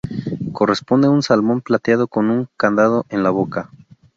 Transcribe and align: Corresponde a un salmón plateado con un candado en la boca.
Corresponde 0.51 1.05
a 1.05 1.09
un 1.11 1.21
salmón 1.21 1.61
plateado 1.61 2.07
con 2.07 2.31
un 2.31 2.49
candado 2.57 3.05
en 3.09 3.21
la 3.21 3.29
boca. 3.29 3.69